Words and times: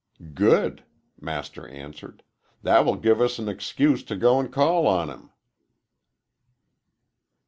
"Good!" 0.33 0.83
Master 1.19 1.67
answered; 1.67 2.23
"that 2.63 2.83
will 2.85 2.95
give 2.95 3.21
us 3.21 3.37
an 3.37 3.47
excuse 3.47 4.01
to 4.05 4.15
go 4.15 4.39
and 4.39 4.51
call 4.51 4.87
on 4.87 5.11
him." 5.11 5.29